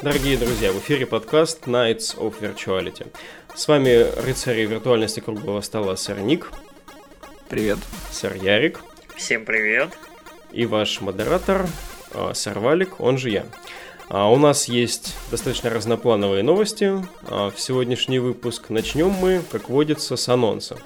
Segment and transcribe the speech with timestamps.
[0.00, 3.08] Дорогие друзья, в эфире подкаст Nights of Virtuality.
[3.52, 6.52] С вами рыцари виртуальности круглого стола сэр Ник.
[7.48, 7.78] Привет.
[8.12, 8.80] Сэр Ярик.
[9.16, 9.88] Всем привет.
[10.52, 11.66] И ваш модератор
[12.14, 13.46] а, сэр Валик, он же я.
[14.08, 17.04] А у нас есть достаточно разноплановые новости.
[17.22, 20.76] А, в сегодняшний выпуск начнем мы, как водится, с анонса.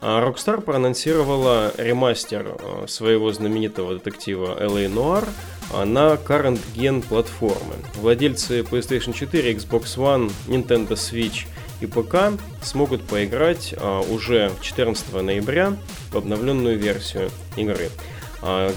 [0.00, 5.28] Rockstar проанонсировала ремастер своего знаменитого детектива LA Noir
[5.72, 7.74] на current gen платформы.
[7.96, 11.46] Владельцы PlayStation 4, Xbox One, Nintendo Switch
[11.80, 13.74] и ПК смогут поиграть
[14.10, 15.76] уже 14 ноября
[16.12, 17.90] в обновленную версию игры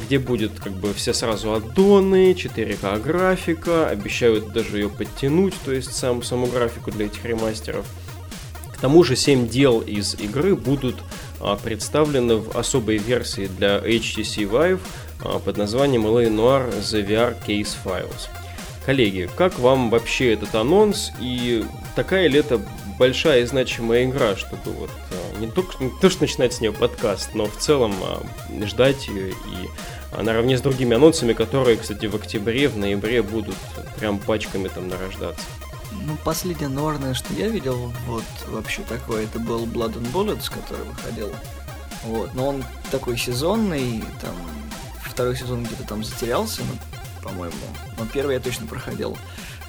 [0.05, 5.93] где будет как бы все сразу аддоны, 4К графика, обещают даже ее подтянуть, то есть
[5.93, 7.85] сам, саму графику для этих ремастеров.
[8.73, 11.03] К тому же 7 дел из игры будут а,
[11.63, 14.79] представлены в особой версии для HTC Vive
[15.23, 18.29] а, под названием LA Noir The VR Case Files.
[18.85, 22.61] Коллеги, как вам вообще этот анонс и такая ли это
[22.97, 26.71] большая и значимая игра, чтобы вот а, не только не то, что начинать с нее
[26.71, 27.93] подкаст, но в целом
[28.65, 33.55] ждать ее и наравне с другими анонсами, которые, кстати, в октябре, в ноябре будут
[33.99, 35.45] прям пачками там нарождаться.
[36.05, 40.85] Ну, последнее норное, что я видел, вот, вообще такое, это был Blood and Bullets, который
[40.85, 41.31] выходил.
[42.03, 44.35] Вот, но он такой сезонный, там,
[45.03, 47.55] второй сезон где-то там затерялся, ну, по-моему.
[47.97, 49.17] Но первый я точно проходил.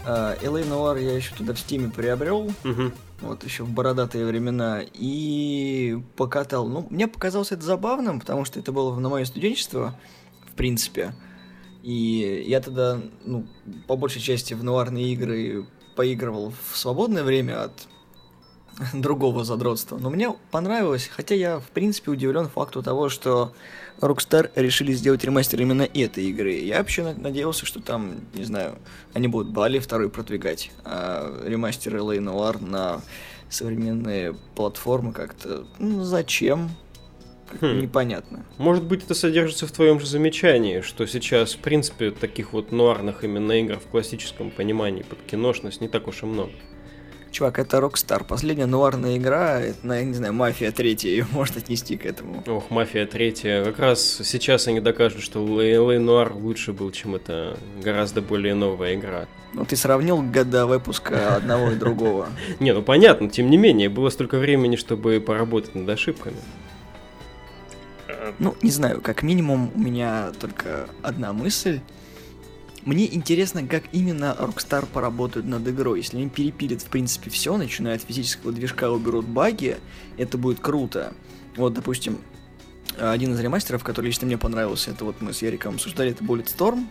[0.06, 2.92] Uh, LA Noir я еще туда в стиме приобрел, uh-huh.
[3.20, 6.66] вот еще в бородатые времена, и покатал.
[6.68, 9.98] Ну, мне показалось это забавным, потому что это было на мое студенчество,
[10.50, 11.14] в принципе.
[11.82, 13.46] И я тогда, ну,
[13.86, 15.66] по большей части в нуарные игры
[15.98, 17.72] поигрывал в свободное время от
[18.94, 19.98] другого задротства.
[19.98, 23.52] Но мне понравилось, хотя я, в принципе, удивлен факту того, что
[24.00, 26.52] Rockstar решили сделать ремастер именно этой игры.
[26.52, 28.78] Я вообще надеялся, что там, не знаю,
[29.12, 33.00] они будут Бали второй продвигать, а ремастер LA Noir на
[33.50, 35.66] современные платформы как-то...
[35.80, 36.70] Ну, зачем?
[37.60, 37.80] Хм.
[37.80, 38.44] Непонятно.
[38.58, 43.24] Может быть, это содержится в твоем же замечании, что сейчас, в принципе, таких вот нуарных
[43.24, 46.52] именно игр в классическом понимании под киношность не так уж и много.
[47.30, 48.24] Чувак, это Rockstar.
[48.26, 52.42] Последняя нуарная игра, это, я не знаю, Мафия третья ее может отнести к этому.
[52.46, 53.64] Ох, Мафия третья.
[53.64, 58.94] Как раз сейчас они докажут, что LA Нуар лучше был, чем это гораздо более новая
[58.94, 59.26] игра.
[59.54, 62.28] Ну, ты сравнил года выпуска одного и другого.
[62.60, 66.36] Не, ну понятно, тем не менее, было столько времени, чтобы поработать над ошибками.
[68.38, 71.80] Ну, не знаю, как минимум у меня только одна мысль.
[72.84, 75.98] Мне интересно, как именно Rockstar поработают над игрой.
[75.98, 79.76] Если они перепилят, в принципе, все, начиная от физического движка, уберут баги,
[80.16, 81.12] это будет круто.
[81.56, 82.18] Вот, допустим,
[82.98, 86.86] один из ремастеров, который лично мне понравился, это вот мы с Яриком обсуждали, это Bulletstorm.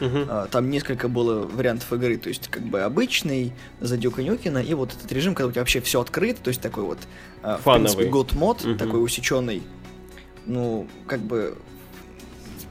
[0.00, 0.48] Uh-huh.
[0.48, 4.94] Там несколько было вариантов игры, то есть как бы обычный, за Дюка Нюкина, и вот
[4.94, 6.98] этот режим, когда у тебя вообще все открыто, то есть такой вот,
[7.42, 7.60] Фановый.
[7.60, 8.78] в принципе, год мод, uh-huh.
[8.78, 9.62] такой усеченный,
[10.46, 11.56] ну, как бы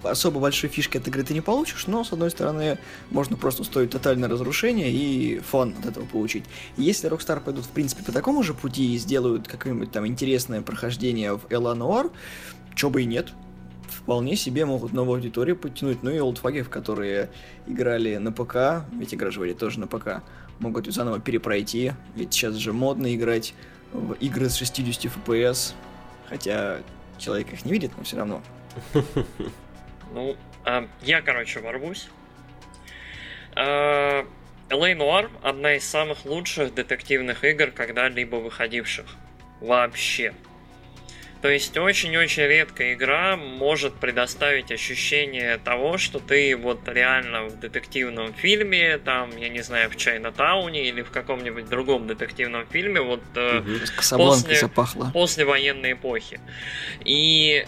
[0.03, 2.77] особо большой фишки от игры ты не получишь, но, с одной стороны,
[3.09, 6.45] можно просто устроить тотальное разрушение и фон от этого получить.
[6.77, 11.37] Если Rockstar пойдут, в принципе, по такому же пути и сделают какое-нибудь там интересное прохождение
[11.37, 12.11] в Ella Noir,
[12.75, 13.29] чё бы и нет,
[13.87, 17.29] вполне себе могут новую аудиторию подтянуть, ну и олдфагов, которые
[17.67, 20.23] играли на ПК, ведь игра тоже на ПК,
[20.59, 23.53] могут ее заново перепройти, ведь сейчас же модно играть
[23.93, 25.73] в игры с 60 FPS,
[26.29, 26.79] хотя
[27.21, 28.41] человек их не видит, но все равно.
[30.13, 32.09] Ну, а, я, короче, ворвусь.
[33.55, 34.25] А,
[34.69, 39.05] LA одна из самых лучших детективных игр, когда-либо выходивших.
[39.61, 40.33] Вообще.
[41.41, 48.33] То есть очень-очень редкая игра может предоставить ощущение того, что ты вот реально в детективном
[48.33, 53.23] фильме, там, я не знаю, в Чайна Тауне или в каком-нибудь другом детективном фильме, вот
[53.35, 53.79] угу.
[54.17, 54.69] после,
[55.13, 56.39] после военной эпохи.
[57.03, 57.65] И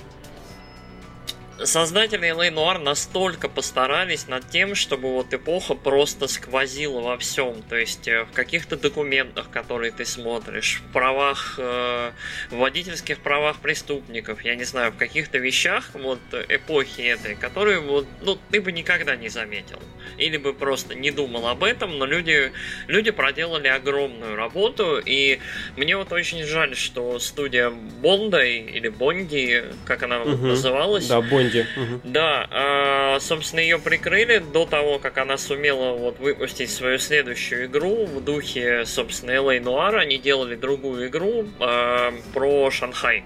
[1.61, 7.61] создатели LA Noir настолько постарались над тем, чтобы вот эпоха просто сквозила во всем.
[7.69, 12.11] То есть э, в каких-то документах, которые ты смотришь, в правах, э,
[12.49, 16.19] в водительских правах преступников, я не знаю, в каких-то вещах вот
[16.49, 19.79] эпохи этой, которые вот, ну, ты бы никогда не заметил.
[20.17, 22.51] Или бы просто не думал об этом, но люди,
[22.87, 25.39] люди проделали огромную работу, и
[25.77, 30.47] мне вот очень жаль, что студия Бонда или Бонди, как она угу.
[30.47, 31.67] называлась, да, Бонди Инди.
[32.03, 38.05] Да, а, собственно, ее прикрыли до того, как она сумела вот выпустить свою следующую игру
[38.05, 39.97] в духе, собственно, LA Noir.
[39.97, 43.23] Они делали другую игру а, про Шанхай.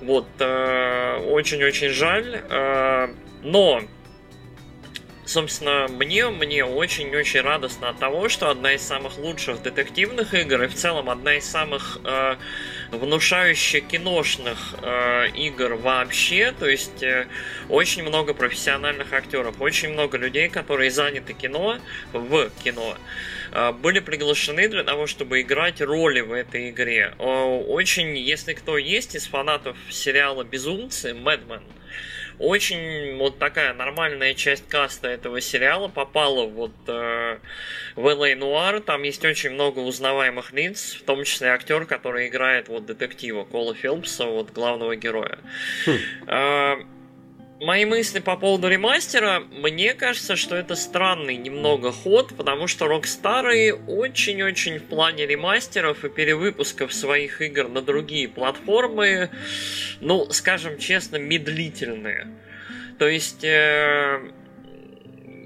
[0.00, 2.42] Вот, а, очень-очень жаль.
[3.42, 3.82] Но
[5.28, 10.66] собственно, мне, мне очень-очень радостно от того, что одна из самых лучших детективных игр и
[10.66, 12.36] в целом одна из самых э,
[12.90, 17.26] внушающих киношных э, игр вообще, то есть э,
[17.68, 21.78] очень много профессиональных актеров, очень много людей, которые заняты кино,
[22.12, 22.96] в кино,
[23.52, 27.14] э, были приглашены для того, чтобы играть роли в этой игре.
[27.18, 31.62] Очень, если кто есть из фанатов сериала «Безумцы», «Мэдмен»,
[32.38, 37.38] очень вот такая нормальная часть каста этого сериала попала вот э,
[37.96, 38.80] в LA Noir.
[38.80, 43.74] Там есть очень много узнаваемых лиц, в том числе актер, который играет вот детектива Кола
[43.74, 45.38] Филпса, вот главного героя.
[45.86, 46.97] Хм.
[47.60, 53.72] Мои мысли по поводу ремастера, мне кажется, что это странный немного ход, потому что Rockstar
[53.88, 59.30] очень-очень в плане ремастеров и перевыпусков своих игр на другие платформы,
[60.00, 62.28] ну, скажем честно, медлительные.
[62.96, 64.20] То есть, э,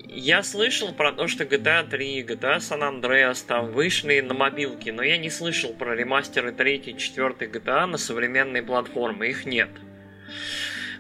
[0.08, 5.02] я слышал про то, что GTA 3, GTA San Andreas там вышли на мобилки, но
[5.02, 9.70] я не слышал про ремастеры 3 и 4 GTA на современные платформы, их нет.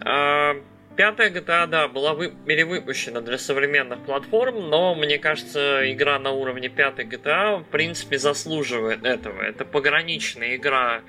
[0.06, 0.54] Э,
[0.96, 2.30] Пятая GTA, да, была вы...
[2.46, 9.02] перевыпущена для современных платформ, но мне кажется, игра на уровне пятой GTA в принципе заслуживает
[9.02, 9.40] этого.
[9.40, 11.00] Это пограничная игра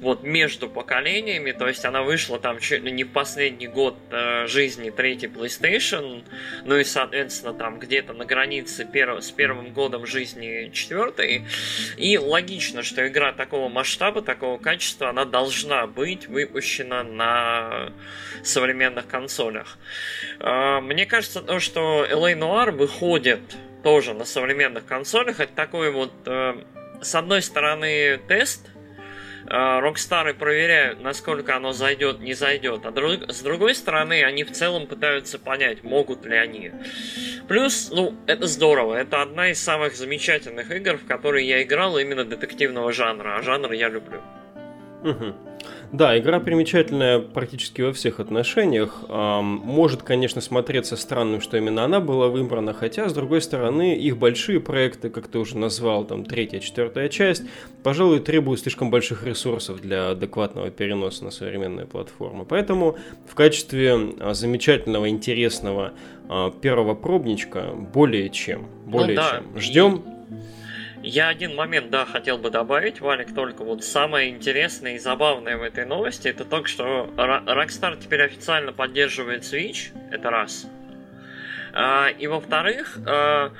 [0.00, 4.46] вот между поколениями, то есть она вышла там чуть ли не в последний год э,
[4.46, 6.24] жизни третьей PlayStation,
[6.64, 9.22] ну и соответственно там где-то на границе перв...
[9.22, 11.44] с первым годом жизни четвертой.
[11.98, 17.92] И логично, что игра такого масштаба, такого качества, она должна быть выпущена на
[18.42, 19.17] современных консолях.
[20.38, 23.40] А, мне кажется, то, что LA Noir выходит
[23.82, 26.54] тоже на современных консолях, это такой вот, э,
[27.00, 28.68] с одной стороны, тест,
[29.50, 32.84] Рокстары проверяют, насколько оно зайдет, не зайдет.
[32.84, 36.72] А друг, с другой стороны, они в целом пытаются понять, могут ли они.
[37.48, 38.96] Плюс, ну, это здорово.
[38.96, 43.36] Это одна из самых замечательных игр, в которые я играл именно детективного жанра.
[43.38, 44.20] А жанр я люблю.
[45.02, 45.34] Угу.
[45.92, 49.04] Да, игра примечательная практически во всех отношениях.
[49.08, 54.60] Может, конечно, смотреться странным, что именно она была выбрана, хотя, с другой стороны, их большие
[54.60, 57.42] проекты, как ты уже назвал, там, третья, четвертая часть,
[57.82, 62.44] пожалуй, требуют слишком больших ресурсов для адекватного переноса на современные платформы.
[62.44, 65.92] Поэтому в качестве а, замечательного, интересного
[66.28, 69.30] а, первого пробничка более чем, более ну, да.
[69.30, 69.58] чем.
[69.58, 69.94] Ждем.
[69.96, 70.18] И
[71.02, 75.62] я один момент, да, хотел бы добавить, Валик, только вот самое интересное и забавное в
[75.62, 80.66] этой новости, это то, что Rockstar теперь официально поддерживает Switch, это раз.
[81.72, 83.52] А, и во-вторых, а,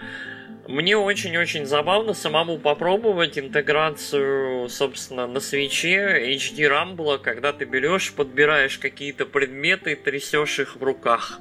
[0.67, 8.79] мне очень-очень забавно самому попробовать интеграцию, собственно, на свече HD Rumble, когда ты берешь, подбираешь
[8.79, 11.41] какие-то предметы, трясешь их в руках.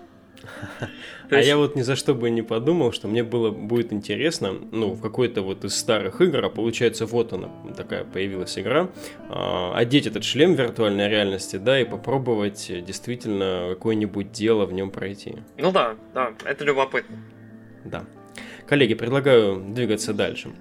[1.30, 4.92] А я вот ни за что бы не подумал, что мне было будет интересно, ну,
[4.94, 8.90] в какой-то вот из старых игр, а получается вот она, такая появилась игра,
[9.30, 15.38] а, одеть этот шлем виртуальной реальности, да, и попробовать действительно какое-нибудь дело в нем пройти.
[15.58, 17.18] Ну да, да, это любопытно.
[17.84, 18.06] Да.
[18.68, 20.52] Коллеги, предлагаю двигаться дальше.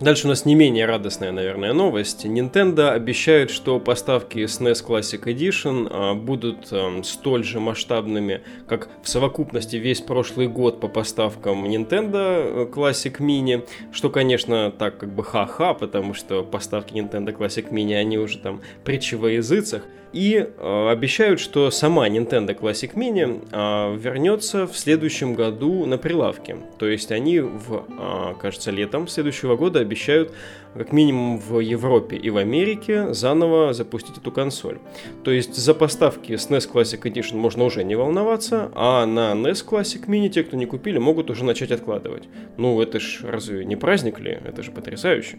[0.00, 2.24] Дальше у нас не менее радостная, наверное, новость.
[2.24, 9.08] Nintendo обещает, что поставки SNES Classic Edition а, будут а, столь же масштабными, как в
[9.10, 15.22] совокупности весь прошлый год по поставкам Nintendo э, Classic Mini, что, конечно, так как бы
[15.22, 19.82] ха-ха, потому что поставки Nintendo Classic Mini, они уже там притчи во языцах.
[20.12, 26.56] И э, обещают, что сама Nintendo Classic Mini э, вернется в следующем году на прилавке.
[26.78, 30.32] То есть они в, э, кажется, летом следующего года обещают
[30.74, 34.78] как минимум в Европе и в Америке заново запустить эту консоль.
[35.22, 39.64] То есть за поставки с NES Classic Edition можно уже не волноваться, а на NES
[39.64, 42.24] Classic Mini те, кто не купили, могут уже начать откладывать.
[42.56, 44.38] Ну, это ж разве не праздник ли?
[44.44, 45.38] Это же потрясающе.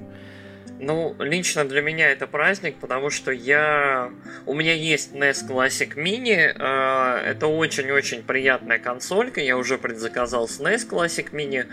[0.83, 4.11] Ну, лично для меня это праздник, потому что я...
[4.47, 10.59] У меня есть NES Classic Mini, э, это очень-очень приятная консолька, я уже предзаказал с
[10.59, 11.67] NES Classic Mini.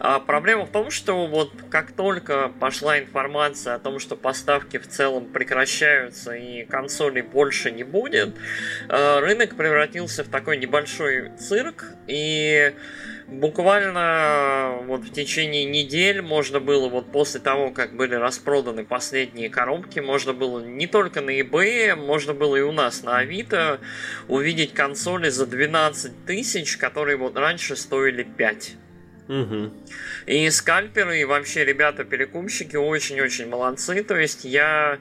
[0.00, 4.88] А проблема в том, что вот как только пошла информация о том, что поставки в
[4.88, 8.34] целом прекращаются и консолей больше не будет,
[8.88, 12.74] э, рынок превратился в такой небольшой цирк, и
[13.30, 20.00] буквально вот в течение недель можно было, вот после того, как были распроданы последние коробки,
[20.00, 23.80] можно было не только на eBay, можно было и у нас на Авито
[24.28, 28.72] увидеть консоли за 12 тысяч, которые вот раньше стоили 5.
[29.28, 29.70] Угу.
[30.26, 34.02] И скальперы, и вообще ребята-перекупщики очень-очень молодцы.
[34.02, 34.98] То есть я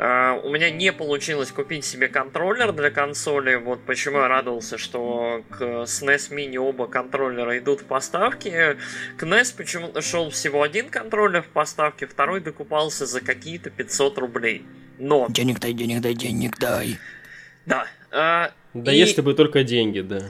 [0.00, 3.56] Uh, у меня не получилось купить себе контроллер для консоли.
[3.56, 8.78] Вот почему я радовался, что к SNES Mini оба контроллера идут в поставке.
[9.18, 14.64] К NES почему-то шел всего один контроллер в поставке, второй докупался за какие-то 500 рублей.
[14.98, 15.26] Но...
[15.28, 16.96] Денег дай, денег дай, денег дай.
[17.66, 17.86] Да.
[18.10, 18.96] Uh, да и...
[18.96, 20.22] если бы только деньги, да.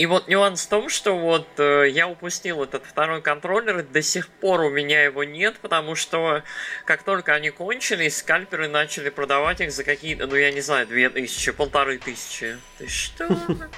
[0.00, 4.28] И вот нюанс в том, что вот э, я упустил этот второй контроллер, до сих
[4.28, 6.42] пор у меня его нет, потому что
[6.86, 11.10] как только они кончились, скальперы начали продавать их за какие-то, ну я не знаю, две
[11.10, 12.56] тысячи, полторы тысячи.
[12.78, 13.28] Ты что?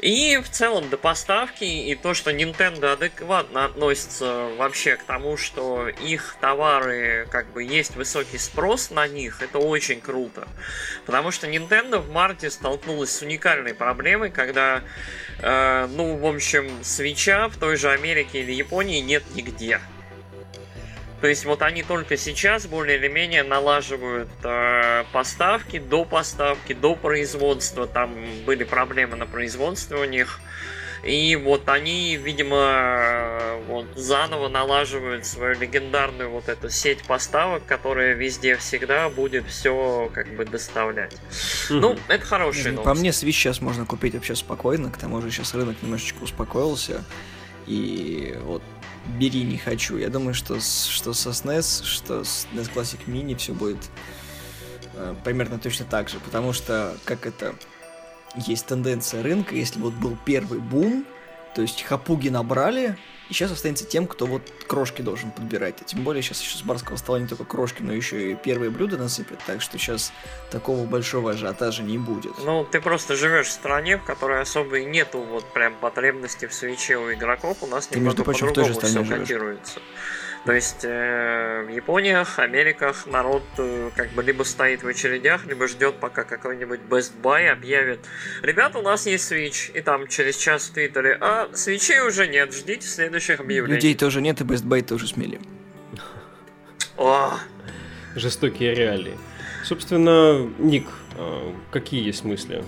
[0.00, 5.88] И в целом до поставки и то, что Nintendo адекватно относится вообще к тому, что
[5.88, 10.46] их товары, как бы есть высокий спрос на них, это очень круто.
[11.04, 14.84] Потому что Nintendo в марте столкнулась с уникальной проблемой, когда,
[15.40, 19.80] э, ну, в общем, свеча в той же Америке или Японии нет нигде.
[21.20, 26.94] То есть вот они только сейчас более или менее налаживают э, поставки, до поставки, до
[26.94, 27.86] производства.
[27.86, 28.14] Там
[28.46, 30.40] были проблемы на производстве у них.
[31.04, 38.56] И вот они, видимо, вот заново налаживают свою легендарную вот эту сеть поставок, которая везде
[38.56, 41.12] всегда будет все как бы доставлять.
[41.12, 41.80] Mm-hmm.
[41.80, 45.54] Ну, это хороший По мне, Switch сейчас можно купить вообще спокойно, к тому же сейчас
[45.54, 47.04] рынок немножечко успокоился.
[47.66, 48.62] И вот
[49.18, 49.96] бери не хочу.
[49.96, 53.90] Я думаю, что, что со SNES, что с NES Classic Mini все будет
[54.94, 57.54] э, примерно точно так же, потому что как это
[58.36, 61.06] есть тенденция рынка, если вот был первый бум,
[61.58, 62.96] то есть хапуги набрали,
[63.28, 65.74] и сейчас останется тем, кто вот крошки должен подбирать.
[65.80, 68.70] А тем более сейчас еще с барского стола не только крошки, но еще и первые
[68.70, 70.12] блюда насыпят, так что сейчас
[70.52, 72.30] такого большого ажиотажа не будет.
[72.44, 76.54] Ну, ты просто живешь в стране, в которой особо и нету вот прям потребности в
[76.54, 77.56] свече у игроков.
[77.62, 79.80] У нас ты, немного по-другому все котируется.
[80.44, 85.66] То есть э, в Япониях, Америках народ э, как бы либо стоит в очередях, либо
[85.68, 88.00] ждет, пока какой-нибудь Best Buy объявит
[88.42, 89.72] Ребята, у нас есть Switch.
[89.76, 93.76] И там через час в Твиттере, а свечей уже нет, ждите следующих объявлений.
[93.76, 95.40] Людей тоже нет, и Best Buy тоже смели.
[96.96, 97.38] О!
[98.16, 99.18] Жестокие реалии.
[99.64, 100.86] Собственно, Ник,
[101.70, 102.64] какие есть мысли?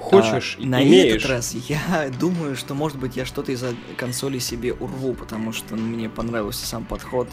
[0.00, 1.16] Хочешь, а, на имеешь?
[1.16, 5.76] этот раз я думаю, что, может быть, я что-то из-за консоли себе урву, потому что
[5.76, 7.28] мне понравился сам подход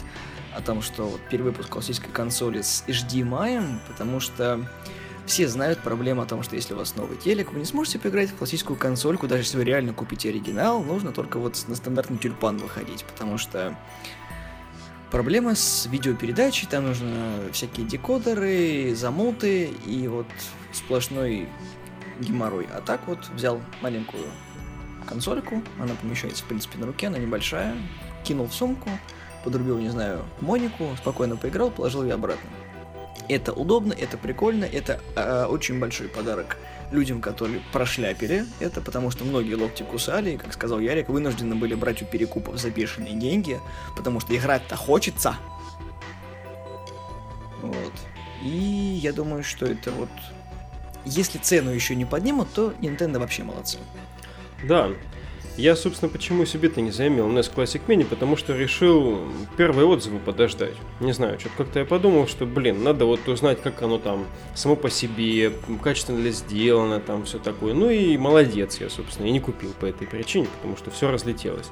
[0.56, 4.68] о том, что вот перевыпуск классической консоли с HDMI, потому что
[5.28, 8.30] все знают проблему о том, что если у вас новый телек, вы не сможете поиграть
[8.32, 12.58] в классическую консольку, даже если вы реально купите оригинал, нужно только вот на стандартный тюльпан
[12.58, 13.78] выходить, потому что
[15.12, 20.28] проблема с видеопередачей, там нужно всякие декодеры, замуты и вот
[20.72, 21.48] сплошной
[22.20, 22.68] геморрой.
[22.74, 24.24] А так вот взял маленькую
[25.08, 27.76] консольку, она помещается, в принципе, на руке, она небольшая,
[28.24, 28.90] кинул в сумку,
[29.44, 32.50] подрубил, не знаю, Монику, спокойно поиграл, положил ее обратно.
[33.30, 36.58] Это удобно, это прикольно, это э, очень большой подарок
[36.92, 41.76] людям, которые прошляпили это, потому что многие локти кусали, и, как сказал Ярик, вынуждены были
[41.76, 43.60] брать у перекупов за бешеные деньги,
[43.96, 45.36] потому что играть-то хочется.
[47.62, 47.94] Вот.
[48.44, 50.10] И я думаю, что это вот...
[51.06, 53.78] Если цену еще не поднимут, то Nintendo вообще молодцы.
[54.64, 54.90] Да,
[55.58, 59.20] я, собственно, почему себе-то не заимел NES Classic Mini, потому что решил
[59.58, 60.74] первые отзывы подождать.
[61.00, 64.76] Не знаю, что-то как-то я подумал, что, блин, надо вот узнать, как оно там само
[64.76, 65.52] по себе,
[65.84, 67.74] качественно ли сделано, там все такое.
[67.74, 71.68] Ну и молодец я, собственно, и не купил по этой причине, потому что все разлетелось.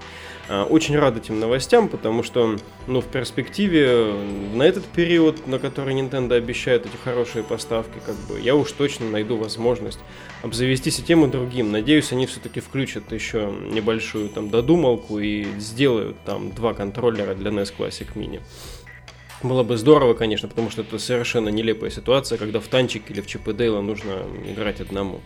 [0.48, 4.14] А, очень рад этим новостям, потому что, ну, в перспективе,
[4.54, 9.10] на этот период, на который Nintendo обещает эти хорошие поставки, как бы, я уж точно
[9.10, 10.00] найду возможность
[10.46, 11.72] обзавестись и тем, и другим.
[11.72, 17.74] Надеюсь, они все-таки включат еще небольшую там додумалку и сделают там два контроллера для NES
[17.76, 18.42] Classic Mini.
[19.42, 23.28] Было бы здорово, конечно, потому что это совершенно нелепая ситуация, когда в танчик или в
[23.28, 25.20] Чип Дейла нужно играть одному.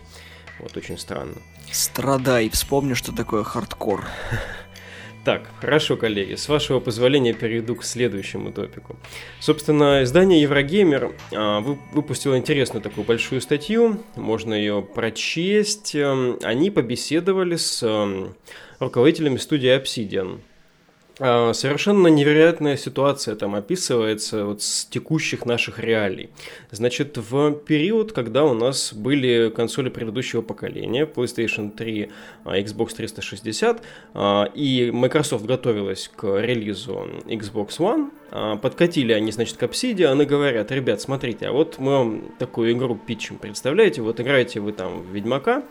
[0.58, 1.36] Вот очень странно.
[1.70, 4.06] Страдай, вспомни, что такое хардкор.
[5.30, 8.96] Так, хорошо, коллеги, с вашего позволения перейду к следующему топику.
[9.38, 15.94] Собственно, издание Еврогеймер а, выпустило интересную такую большую статью, можно ее прочесть.
[15.94, 18.34] Эм, они побеседовали с эм,
[18.80, 20.40] руководителями студии Obsidian.
[21.22, 26.30] А, совершенно невероятная ситуация там описывается вот с текущих наших реалий.
[26.70, 32.10] Значит, в период, когда у нас были консоли предыдущего поколения, PlayStation 3,
[32.44, 33.82] а, Xbox 360,
[34.14, 38.10] а, и Microsoft готовилась к релизу Xbox One,
[38.58, 42.94] подкатили они, значит, к Obsidian и говорят, ребят, смотрите, а вот мы вам такую игру
[42.94, 45.64] питчем, представляете, вот играете вы там в Ведьмака,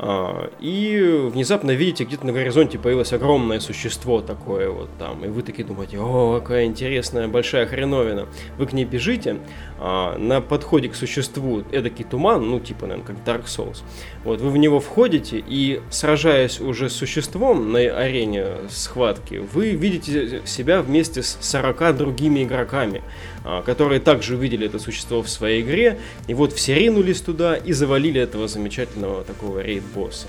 [0.00, 5.66] и внезапно видите, где-то на горизонте появилось огромное существо такое вот там, и вы такие
[5.66, 8.26] думаете, о, какая интересная большая хреновина.
[8.58, 9.38] Вы к ней бежите,
[9.80, 13.82] а, на подходе к существу эдакий туман, ну типа, наверное, как Dark Souls.
[14.24, 20.42] Вот вы в него входите и, сражаясь уже с существом на арене схватки, вы видите
[20.46, 23.02] себя вместе с 40 другими игроками,
[23.37, 27.72] а, которые также увидели это существо в своей игре, и вот все ринулись туда и
[27.72, 30.26] завалили этого замечательного такого рейд-босса.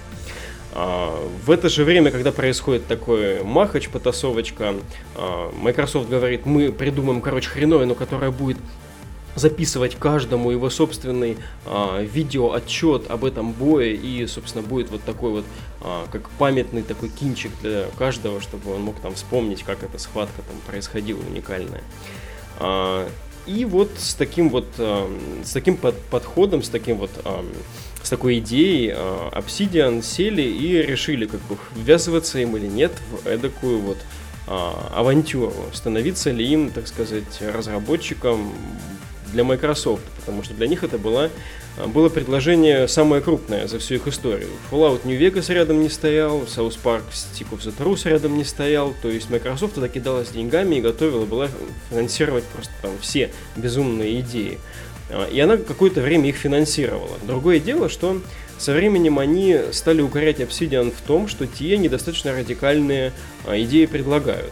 [0.71, 4.75] А, в это же время, когда происходит такой махач, потасовочка,
[5.15, 8.57] а, Microsoft говорит, мы придумаем, короче, хреновину, которая будет
[9.35, 15.45] записывать каждому его собственный а, видеоотчет об этом бое и, собственно, будет вот такой вот,
[15.81, 20.41] а, как памятный такой кинчик для каждого, чтобы он мог там вспомнить, как эта схватка
[20.41, 21.83] там происходила уникальная.
[22.59, 23.09] А,
[23.45, 27.09] и вот с таким вот, с таким под, подходом, с таким вот,
[28.03, 33.27] с такой идеей а, Obsidian сели и решили, как бы, ввязываться им или нет в
[33.27, 33.97] эдакую вот
[34.47, 38.51] а, авантюру, становиться ли им, так сказать, разработчиком
[39.31, 41.29] для Microsoft, потому что для них это было,
[41.77, 44.49] а, было предложение самое крупное за всю их историю.
[44.71, 48.93] Fallout New Vegas рядом не стоял, South Park Stick of the Truth рядом не стоял,
[49.01, 51.49] то есть Microsoft тогда кидалась деньгами и готовила была
[51.89, 54.59] финансировать просто там все безумные идеи.
[55.09, 57.17] А, и она какое-то время их финансировала.
[57.23, 58.21] Другое дело, что
[58.57, 63.13] со временем они стали укорять Obsidian в том, что те недостаточно радикальные
[63.45, 64.51] а, идеи предлагают.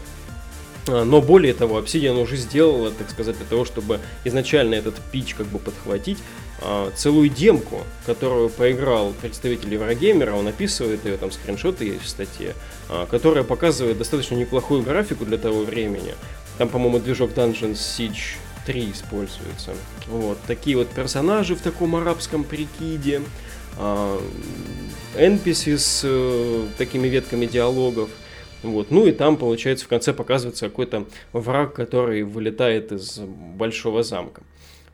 [0.88, 5.36] А, но более того, Obsidian уже сделала, так сказать, для того, чтобы изначально этот пич
[5.36, 6.17] как бы подхватить,
[6.62, 12.53] а, целую демку, которую поиграл представитель Еврогеймера, он описывает ее, там скриншоты есть в статье,
[12.89, 16.15] а, которая показывает достаточно неплохую графику для того времени.
[16.58, 19.75] Там, по-моему, движок Dungeons Siege 3 используется.
[20.08, 23.22] Вот, такие вот персонажи в таком арабском прикиде,
[25.15, 28.10] NPC с э, такими ветками диалогов–
[28.67, 28.91] вот.
[28.91, 34.43] Ну и там, получается, в конце показывается какой-то враг, который вылетает из большого замка.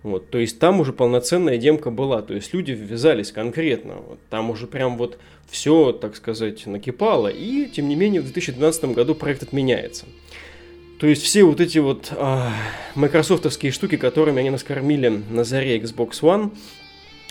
[0.04, 4.50] Вот, то есть там уже полноценная демка была, то есть люди ввязались конкретно, вот, там
[4.50, 5.18] уже прям вот
[5.50, 10.06] все, так сказать, накипало, и тем не менее в 2012 году проект отменяется.
[11.00, 12.52] То есть все вот эти вот а,
[12.96, 16.52] майкрософтовские штуки, которыми они нас кормили на заре Xbox One,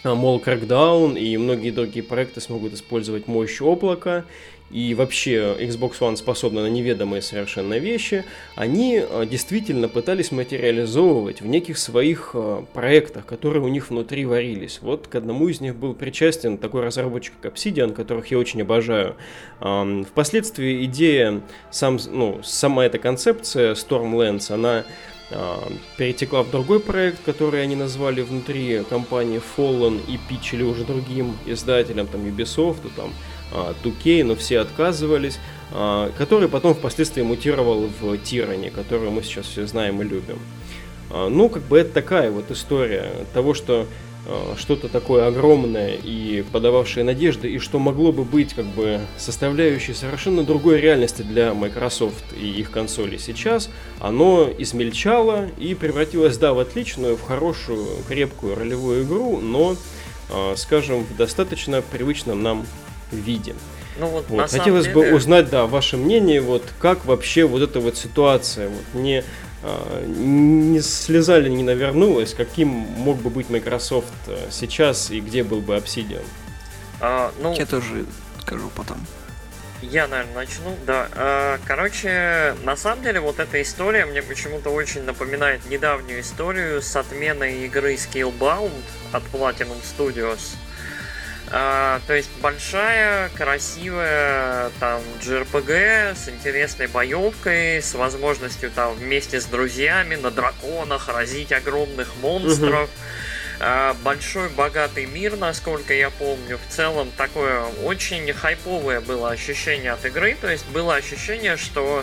[0.03, 4.25] а, мол, Crackdown и многие другие проекты смогут использовать мощь облака,
[4.73, 8.25] и вообще Xbox One способна на неведомые совершенно вещи,
[8.57, 14.79] они э, действительно пытались материализовывать в неких своих э, проектах, которые у них внутри варились.
[14.81, 19.17] Вот к одному из них был причастен такой разработчик, Obsidian, которых я очень обожаю.
[19.61, 24.85] Впоследствии идея, сам, ну, сама эта концепция Stormlands, она
[25.31, 25.57] э,
[25.99, 32.07] перетекла в другой проект, который они назвали внутри компании Fallen и пичили уже другим издателям,
[32.07, 33.13] там Ubisoft, там
[33.83, 35.39] 2K, но все отказывались,
[35.75, 40.39] а, который потом впоследствии мутировал в Тиране, которую мы сейчас все знаем и любим.
[41.11, 43.87] А, ну, как бы это такая вот история того, что
[44.27, 49.95] а, что-то такое огромное и подававшее надежды, и что могло бы быть как бы составляющей
[49.95, 56.59] совершенно другой реальности для Microsoft и их консолей сейчас, оно измельчало и превратилось, да, в
[56.59, 59.77] отличную, в хорошую, крепкую ролевую игру, но,
[60.57, 62.67] скажем, в достаточно привычном нам
[63.17, 63.55] виде.
[63.99, 64.51] Ну, вот, вот.
[64.51, 64.95] Хотелось деле...
[64.95, 69.23] бы узнать, да, ваше мнение, вот как вообще вот эта вот ситуация, вот не,
[69.63, 75.61] а, не слезали, не навернулась, каким мог бы быть Microsoft э, сейчас и где был
[75.61, 76.25] бы Obsidian?
[77.01, 77.55] А, ну...
[77.55, 78.07] Я тоже
[78.41, 78.99] скажу потом.
[79.83, 80.77] Я, наверное, начну.
[80.87, 81.09] Да.
[81.13, 86.95] А, короче, на самом деле, вот эта история мне почему-то очень напоминает недавнюю историю с
[86.95, 88.71] отменой игры Skillbound
[89.13, 90.55] от Platinum Studios.
[91.55, 99.45] А, то есть большая, красивая там JRPG с интересной боевкой, с возможностью там вместе с
[99.45, 102.89] друзьями на драконах разить огромных монстров.
[103.61, 106.59] А, большой богатый мир, насколько я помню.
[106.59, 110.35] В целом такое очень хайповое было ощущение от игры.
[110.41, 112.03] То есть было ощущение, что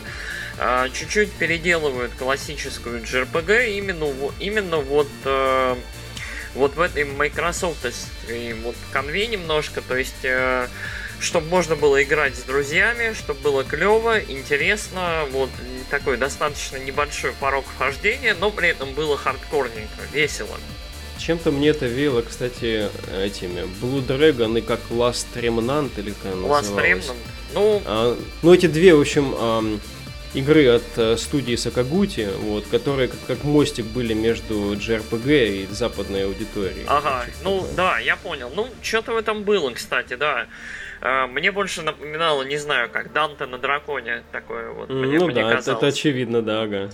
[0.59, 4.05] а, чуть-чуть переделывают классическую JRPG именно,
[4.39, 5.75] именно вот э,
[6.55, 7.85] вот в этой Microsoft
[8.27, 10.67] и вот конве немножко, то есть э,
[11.19, 15.49] чтобы можно было играть с друзьями, чтобы было клево, интересно, вот
[15.89, 20.57] такой достаточно небольшой порог вхождения, но при этом было хардкорненько, весело.
[21.17, 26.75] Чем-то мне это веяло, кстати, этими Blue Dragon и как Last Remnant или как Last
[26.75, 27.15] Remnant.
[27.53, 27.81] Ну...
[27.85, 29.81] А, ну, эти две, в общем,
[30.33, 36.25] игры от э, студии Сакагути, вот, которые как, как мостик были между JRPG и западной
[36.25, 36.85] аудиторией.
[36.87, 37.75] Ага, ну такое.
[37.75, 38.51] да, я понял.
[38.55, 40.47] Ну, что-то в этом было, кстати, да.
[41.01, 44.89] А, мне больше напоминало, не знаю, как Данте на драконе такое вот.
[44.89, 45.77] Ну мне да, казалось.
[45.77, 46.89] это очевидно, да, ага.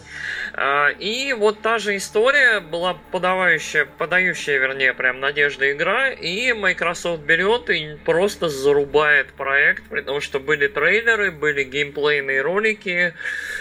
[0.53, 7.23] А, и вот та же история была подавающая, подающая, вернее, прям надежда игра, и Microsoft
[7.23, 13.13] берет и просто зарубает проект, потому что были трейлеры, были геймплейные ролики,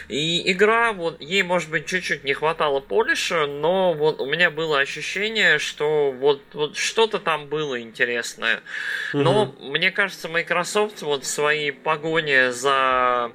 [0.09, 4.81] и игра, вот, ей, может быть, чуть-чуть не хватало полиша, но вот у меня было
[4.81, 8.61] ощущение, что вот, вот что-то там было интересное.
[9.13, 9.71] Но угу.
[9.71, 13.31] мне кажется, Microsoft вот в своей погоне за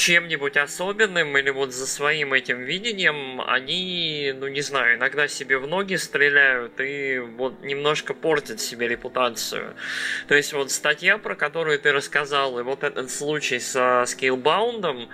[0.00, 5.66] чем-нибудь особенным или вот за своим этим видением, они, ну не знаю, иногда себе в
[5.66, 9.74] ноги стреляют и вот немножко портят себе репутацию.
[10.26, 15.08] То есть вот статья, про которую ты рассказал, и вот этот случай со Scalebound,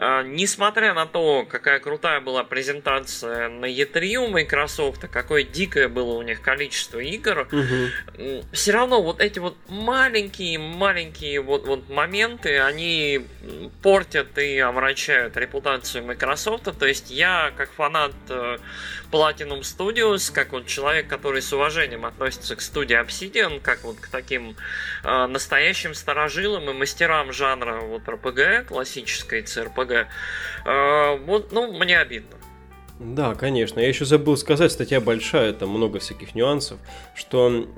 [0.00, 6.12] а, несмотря на то, какая крутая была презентация на E3 у Microsoft, какое дикое было
[6.12, 8.44] у них количество игр, угу.
[8.52, 13.26] все равно вот эти вот маленькие-маленькие вот, вот моменты, они
[13.82, 16.64] портят и омрачают репутацию Microsoft.
[16.78, 18.58] То есть я, как фанат э,
[19.12, 24.08] Platinum Studios, как вот человек, который с уважением относится к студии Obsidian, как вот к
[24.08, 24.56] таким
[25.04, 30.06] э, настоящим старожилам и мастерам жанра вот RPG, классической CRPG,
[30.64, 32.36] э, вот, ну, мне обидно.
[32.98, 33.78] Да, конечно.
[33.78, 36.80] Я еще забыл сказать, статья большая, там много всяких нюансов,
[37.14, 37.68] что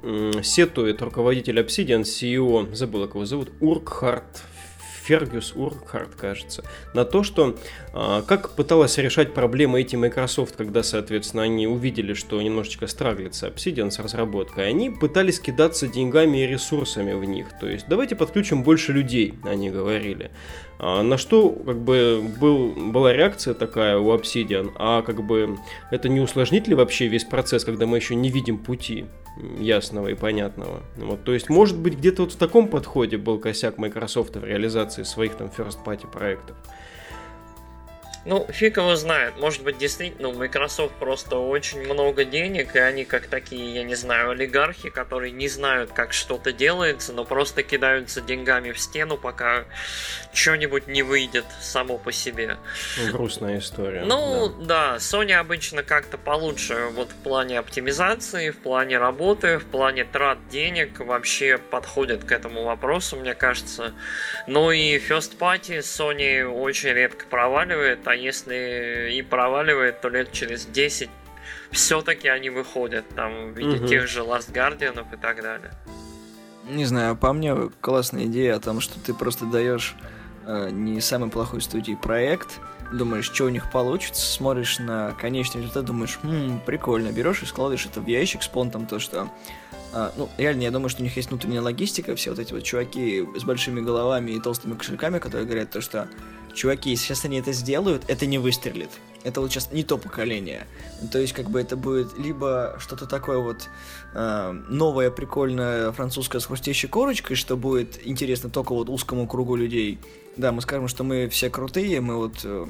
[0.43, 4.43] сетует руководитель Obsidian, CEO, забыл, как его зовут, Уркхарт
[5.11, 6.63] Фергюс Уркхарт, кажется,
[6.95, 7.57] на то, что
[7.93, 13.99] как пыталась решать проблемы эти Microsoft, когда, соответственно, они увидели, что немножечко страглится Obsidian с
[13.99, 17.47] разработкой, они пытались кидаться деньгами и ресурсами в них.
[17.61, 20.31] То есть, давайте подключим больше людей, они говорили.
[20.79, 25.59] А, на что как бы был, была реакция такая у Obsidian, а как бы
[25.91, 29.05] это не усложнит ли вообще весь процесс, когда мы еще не видим пути
[29.59, 30.83] ясного и понятного?
[30.97, 35.03] Вот, то есть, может быть, где-то вот в таком подходе был косяк Microsoft в реализации
[35.03, 36.57] своих там first-party проектов.
[38.25, 39.39] Ну, фиг его знает.
[39.39, 43.95] Может быть, действительно, у Microsoft просто очень много денег, и они как такие, я не
[43.95, 49.65] знаю, олигархи, которые не знают, как что-то делается, но просто кидаются деньгами в стену, пока
[50.35, 52.59] что-нибудь не выйдет само по себе.
[52.99, 54.03] Ну, грустная история.
[54.05, 54.93] Ну, да.
[54.93, 60.39] да, Sony обычно как-то получше вот в плане оптимизации, в плане работы, в плане трат
[60.49, 63.95] денег вообще подходит к этому вопросу, мне кажется.
[64.47, 70.67] Ну и First Party Sony очень редко проваливает, а если и проваливает, то лет через
[70.67, 71.09] 10
[71.71, 73.87] все-таки они выходят там в виде угу.
[73.87, 75.71] тех же Last Guardian и так далее.
[76.69, 79.95] Не знаю, по мне классная идея о том, что ты просто даешь
[80.47, 82.61] э, не самый плохой студии проект,
[82.93, 87.87] думаешь, что у них получится, смотришь на конечный результат, думаешь, хм, прикольно, берешь и складываешь
[87.87, 89.29] это в ящик с понтом, то что
[89.93, 92.63] а, ну, реально, я думаю, что у них есть внутренняя логистика, все вот эти вот
[92.63, 96.09] чуваки с большими головами и толстыми кошельками, которые говорят то, что
[96.55, 98.91] чуваки, сейчас они это сделают, это не выстрелит.
[99.23, 100.67] Это вот сейчас не то поколение.
[101.13, 103.69] То есть, как бы это будет либо что-то такое вот
[104.15, 109.99] э, новое, прикольное, французское с хрустящей корочкой, что будет интересно только вот узкому кругу людей.
[110.37, 112.67] Да, мы скажем, что мы все крутые, мы вот э,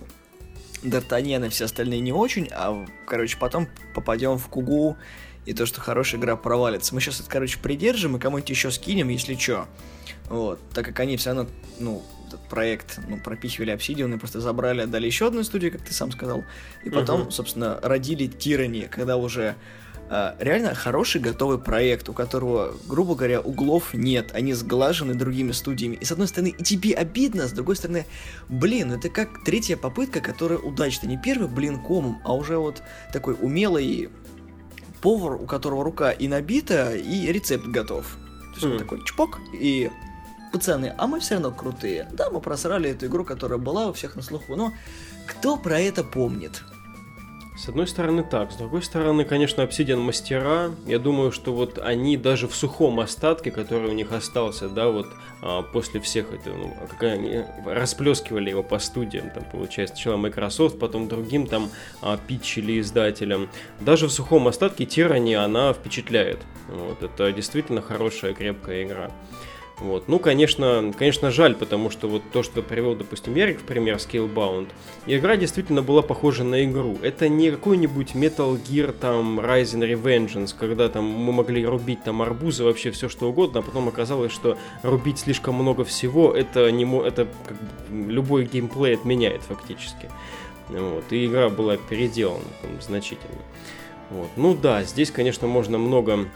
[0.83, 4.97] Д'Артаньян и все остальные не очень, а, короче, потом попадем в Кугу,
[5.47, 6.95] и то, что хорошая игра провалится.
[6.95, 9.67] Мы сейчас это, короче, придержим и кому-нибудь еще скинем, если что.
[10.29, 14.83] Вот, так как они все равно, ну, этот проект, ну, пропихивали Obsidian и просто забрали,
[14.83, 16.45] отдали еще одну студию, как ты сам сказал.
[16.85, 17.31] И потом, uh-huh.
[17.31, 19.57] собственно, родили Тирани, когда уже
[20.09, 25.97] э, реально хороший готовый проект, у которого, грубо говоря, углов нет, они сглажены другими студиями.
[25.97, 28.07] И с одной стороны, и тебе обидно, с другой стороны,
[28.49, 31.07] блин, ну это как третья попытка, которая удачна.
[31.09, 34.11] Не первый блин комом, а уже вот такой умелый
[35.01, 38.07] повар, у которого рука и набита, и рецепт готов.
[38.51, 38.73] То есть mm.
[38.73, 39.91] он такой чпок, и
[40.51, 42.09] пацаны, а мы все равно крутые.
[42.13, 44.73] Да, мы просрали эту игру, которая была у всех на слуху, но
[45.27, 46.63] кто про это помнит?
[47.61, 50.71] С одной стороны так, с другой стороны, конечно, Obsidian мастера.
[50.87, 55.09] Я думаю, что вот они даже в сухом остатке, который у них остался, да, вот
[55.43, 60.17] а, после всех этого, ну, а как они расплескивали его по студиям, там, получается, сначала
[60.17, 61.69] Microsoft, потом другим там
[62.01, 63.51] а, питчили издателям.
[63.79, 66.39] Даже в сухом остатке Tyranny она впечатляет.
[66.69, 69.11] Вот, это действительно хорошая, крепкая игра.
[69.81, 70.09] Вот.
[70.09, 74.69] Ну, конечно, конечно, жаль, потому что вот то, что привел, допустим, Ярик в пример Scalebound,
[75.07, 76.99] игра действительно была похожа на игру.
[77.01, 82.65] Это не какой-нибудь Metal Gear, там, Rising Revengeance, когда там мы могли рубить там арбузы,
[82.65, 87.27] вообще все что угодно, а потом оказалось, что рубить слишком много всего, это, не, это
[87.47, 90.11] как бы, любой геймплей отменяет фактически.
[90.69, 91.05] Вот.
[91.11, 93.41] И игра была переделана там, значительно.
[94.11, 94.29] Вот.
[94.37, 96.27] Ну да, здесь, конечно, можно много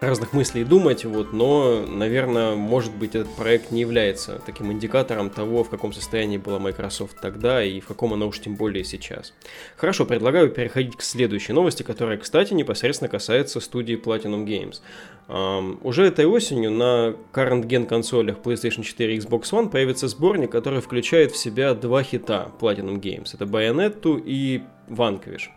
[0.00, 5.62] разных мыслей думать, вот, но, наверное, может быть, этот проект не является таким индикатором того,
[5.62, 9.34] в каком состоянии была Microsoft тогда и в каком она уж тем более сейчас.
[9.76, 14.80] Хорошо, предлагаю переходить к следующей новости, которая, кстати, непосредственно касается студии Platinum Games.
[15.28, 20.50] Um, уже этой осенью на current gen консолях PlayStation 4 и Xbox One появится сборник,
[20.50, 23.28] который включает в себя два хита Platinum Games.
[23.34, 25.50] Это Bayonetta и Vanquish.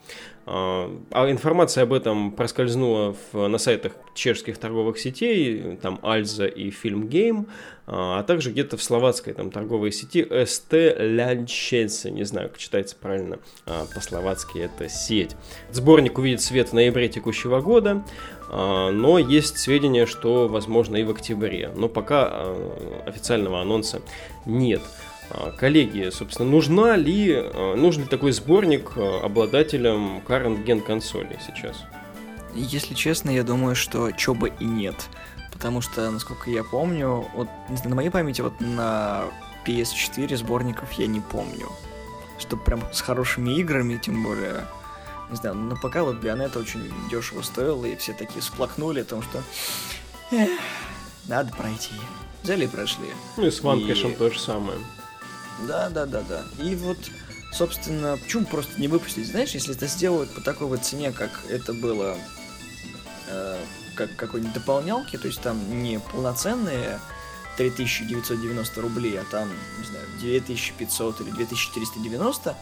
[0.45, 6.69] А, а информация об этом проскользнула в, на сайтах чешских торговых сетей, там Альза и
[6.69, 7.47] Фильмгейм,
[7.87, 12.97] а, а также где-то в словацкой там торговой сети СТ Лянченсе, не знаю, как читается
[12.99, 15.35] правильно а, по-словацки это сеть.
[15.71, 18.03] Сборник увидит свет в ноябре текущего года,
[18.51, 22.53] но есть сведения, что возможно и в октябре, но пока
[23.07, 24.01] официального анонса
[24.45, 24.81] нет.
[25.57, 31.83] Коллеги, собственно, нужна ли, а, нужен ли такой сборник а, обладателям current gen консолей сейчас?
[32.53, 34.95] Если честно, я думаю, что чё бы и нет.
[35.51, 37.47] Потому что, насколько я помню, вот
[37.85, 39.25] на моей памяти вот на
[39.65, 41.69] PS4 сборников я не помню.
[42.39, 44.65] Что прям с хорошими играми, тем более,
[45.29, 49.21] не знаю, но пока вот Бионета очень дешево стоила, и все такие сплакнули о том,
[49.21, 49.41] что
[50.31, 50.49] Эх,
[51.27, 51.93] надо пройти.
[52.41, 53.07] Взяли и прошли.
[53.37, 54.15] Ну и с Ванкэшем и...
[54.15, 54.77] то же самое.
[55.67, 56.43] Да, да, да, да.
[56.63, 56.97] И вот,
[57.51, 59.27] собственно, почему просто не выпустить?
[59.27, 62.17] Знаешь, если это сделают по такой вот цене, как это было,
[63.27, 63.57] э,
[63.95, 66.99] как какой-нибудь дополнялки, то есть там не полноценные
[67.57, 72.55] 3990 рублей, а там, не знаю, 2500 или 2490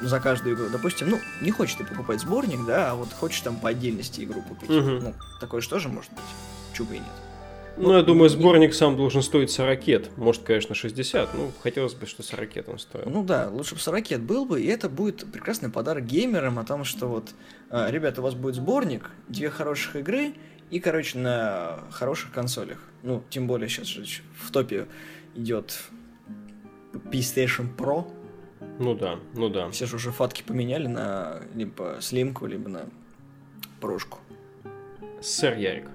[0.00, 0.68] за каждую игру.
[0.68, 4.42] Допустим, ну, не хочешь ты покупать сборник, да, а вот хочешь там по отдельности игру
[4.42, 4.70] купить.
[4.70, 4.90] Угу.
[4.90, 6.24] Ну, такое же тоже может быть.
[6.74, 7.06] Чего и нет.
[7.78, 10.16] Ну, я думаю, сборник сам должен стоить 40.
[10.16, 11.34] Может, конечно, 60.
[11.34, 13.10] Ну, хотелось бы, что 40 он стоил.
[13.10, 16.84] Ну да, лучше бы 40 был бы, и это будет прекрасный подарок геймерам о том,
[16.84, 17.34] что вот,
[17.70, 20.34] а, ребята, у вас будет сборник, две хороших игры,
[20.70, 22.78] и, короче, на хороших консолях.
[23.02, 24.04] Ну, тем более сейчас же
[24.40, 24.86] в топе
[25.34, 25.78] идет
[26.92, 28.10] PlayStation Pro.
[28.78, 29.70] Ну да, ну да.
[29.70, 32.86] Все же уже фатки поменяли на либо слимку, либо на
[33.80, 34.18] прошку.
[35.20, 35.88] Сэр Ярик.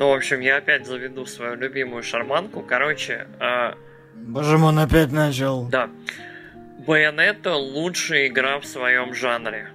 [0.00, 2.62] Ну, в общем, я опять заведу свою любимую шарманку.
[2.62, 3.26] Короче...
[3.38, 3.74] Э...
[4.14, 5.68] Боже мой, он опять начал.
[5.68, 5.90] Да.
[6.86, 9.68] Байонета лучшая игра в своем жанре.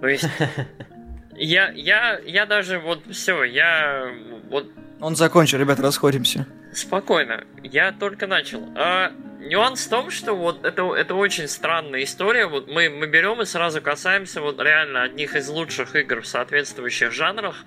[0.00, 0.28] То есть...
[1.36, 4.08] Я, я, я даже вот все, я
[4.50, 4.70] вот...
[5.00, 6.46] Он закончил, ребят, расходимся.
[6.72, 8.62] Спокойно, я только начал.
[8.76, 9.10] А,
[9.40, 12.46] нюанс в том, что вот это, это очень странная история.
[12.46, 17.10] Вот мы, мы берем и сразу касаемся вот реально одних из лучших игр в соответствующих
[17.10, 17.64] жанрах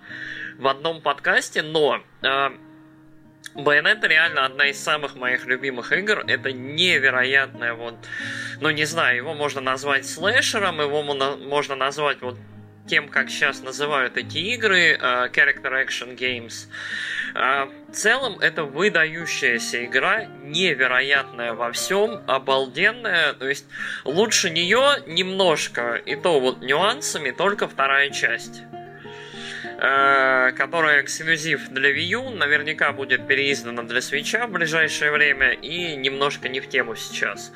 [0.58, 2.50] в одном подкасте, но э,
[3.56, 6.24] Bayonetta реально одна из самых моих любимых игр.
[6.28, 7.96] Это невероятное вот,
[8.62, 12.38] ну не знаю, его можно назвать слэшером, его можно назвать вот
[12.88, 16.67] тем, как сейчас называют эти игры, uh, Character Action Games.
[17.36, 23.34] Uh, в целом, это выдающаяся игра, невероятная во всем, обалденная.
[23.34, 23.65] То есть,
[24.06, 28.63] лучше нее немножко, и то вот нюансами, только вторая часть.
[29.80, 35.96] Э, которая эксклюзив для Wii U, наверняка будет переиздана для Switch в ближайшее время и
[35.96, 37.52] немножко не в тему сейчас.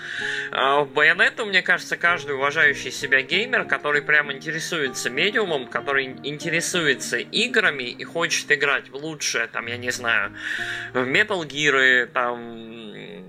[0.52, 7.18] А в Bayonetta, мне кажется, каждый уважающий себя геймер, который прям интересуется медиумом, который интересуется
[7.18, 10.32] играми и хочет играть в лучшее, там, я не знаю,
[10.94, 13.21] в Metal Gear, там,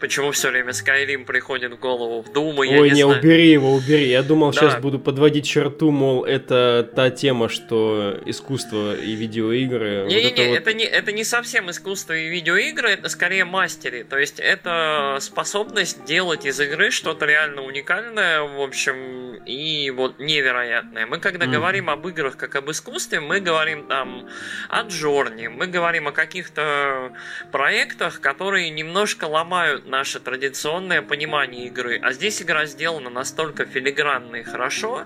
[0.00, 2.22] Почему все время Skyrim приходит в голову?
[2.22, 3.18] В Думу, я Ой, не, не знаю.
[3.18, 4.08] убери его, убери.
[4.08, 4.60] Я думал, да.
[4.60, 10.06] сейчас буду подводить черту, мол, это та тема, что искусство и видеоигры.
[10.08, 10.58] Не-не-не, вот это, вот...
[10.58, 14.02] это, не, это не совсем искусство и видеоигры, это скорее мастери.
[14.02, 21.04] То есть это способность делать из игры что-то реально уникальное, в общем, и вот невероятное.
[21.04, 21.50] Мы когда mm.
[21.50, 24.26] говорим об играх как об искусстве, мы говорим там
[24.70, 27.12] о Джорни, мы говорим о каких-то
[27.52, 32.00] проектах, которые немножко ломают наше традиционное понимание игры.
[32.02, 35.04] А здесь игра сделана настолько филигранно и хорошо,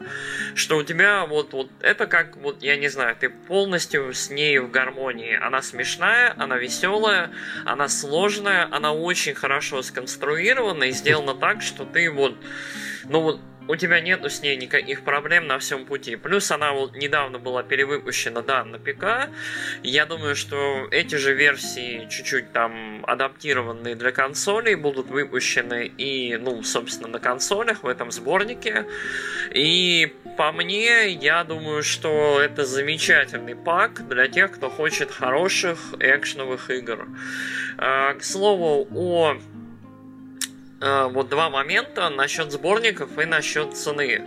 [0.54, 4.58] что у тебя вот, вот это как, вот я не знаю, ты полностью с ней
[4.58, 5.36] в гармонии.
[5.40, 7.30] Она смешная, она веселая,
[7.64, 12.36] она сложная, она очень хорошо сконструирована и сделана так, что ты вот,
[13.04, 16.16] ну вот, у тебя нету с ней никаких проблем на всем пути.
[16.16, 19.30] Плюс она вот недавно была перевыпущена, да, на ПК.
[19.82, 26.62] Я думаю, что эти же версии, чуть-чуть там адаптированные для консолей, будут выпущены и, ну,
[26.62, 28.86] собственно, на консолях в этом сборнике.
[29.52, 36.70] И по мне, я думаю, что это замечательный пак для тех, кто хочет хороших экшеновых
[36.70, 37.08] игр.
[37.78, 39.36] А, к слову, о
[40.80, 44.22] Э, вот два момента насчет сборников и насчет цены.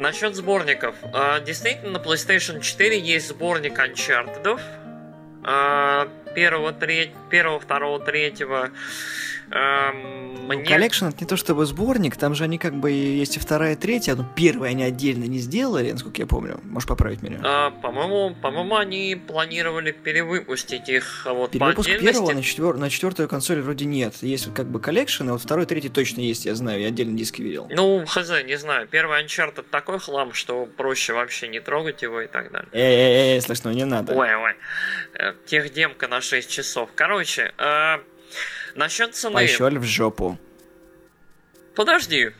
[0.00, 0.96] Насчет сборников.
[1.02, 4.60] Э, действительно, на PlayStation 4 есть сборник Uncharted.
[5.44, 8.70] Э, первого, треть, первого, второго, третьего.
[9.50, 10.64] Эм, мне...
[10.64, 13.76] Collection это не то чтобы сборник, там же они как бы есть и вторая, и
[13.76, 16.60] третья, но первые они отдельно не сделали, насколько я помню.
[16.64, 17.40] Можешь поправить меня?
[17.42, 22.18] А, по-моему, по-моему, они планировали перевыпустить их а вот Перевыпуск по отдельности.
[22.18, 22.76] первого на, четвер...
[22.76, 24.14] на четвертую консоль вроде нет.
[24.22, 27.42] Есть как бы collection, а вот второй, третий точно есть, я знаю, я отдельно диски
[27.42, 27.68] видел.
[27.70, 28.86] Ну, хз, не знаю.
[28.88, 32.68] Первый Uncharted такой хлам, что проще вообще не трогать его и так далее.
[32.72, 34.14] Эй-эй-эй, слышно, не надо.
[34.14, 34.54] Ой-ой.
[35.14, 36.90] Э, техдемка на 6 часов.
[36.94, 37.98] Короче, э,
[38.74, 39.34] Насчет цены...
[39.34, 40.38] Пощель в жопу.
[41.74, 42.32] Подожди,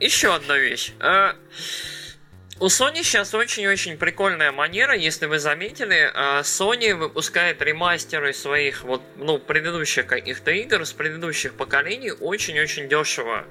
[0.00, 0.92] еще одна вещь.
[1.00, 1.36] А,
[2.58, 9.02] у Sony сейчас очень-очень прикольная манера, если вы заметили, а, Sony выпускает ремастеры своих вот,
[9.16, 13.44] ну, предыдущих каких-то игр с предыдущих поколений очень-очень дешево.